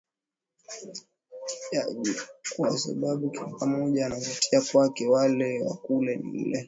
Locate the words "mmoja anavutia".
3.65-4.61